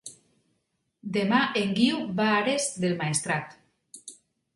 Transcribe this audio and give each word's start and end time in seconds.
Demà 1.17 1.41
en 1.61 1.75
Guiu 1.79 1.99
va 2.21 2.25
a 2.31 2.39
Ares 2.39 2.65
del 2.85 2.97
Maestrat. 3.03 3.55